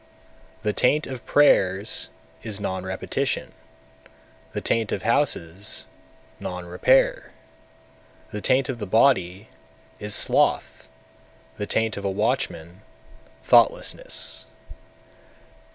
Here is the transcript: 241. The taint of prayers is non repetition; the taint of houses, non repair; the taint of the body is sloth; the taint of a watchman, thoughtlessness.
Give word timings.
241. 0.63 0.63
The 0.63 0.73
taint 0.81 1.05
of 1.13 1.25
prayers 1.27 2.09
is 2.41 2.59
non 2.59 2.83
repetition; 2.83 3.51
the 4.51 4.59
taint 4.59 4.91
of 4.91 5.03
houses, 5.03 5.85
non 6.39 6.65
repair; 6.65 7.33
the 8.31 8.41
taint 8.41 8.67
of 8.67 8.79
the 8.79 8.87
body 8.87 9.47
is 9.99 10.15
sloth; 10.15 10.87
the 11.57 11.67
taint 11.67 11.97
of 11.97 12.03
a 12.03 12.09
watchman, 12.09 12.81
thoughtlessness. 13.43 14.45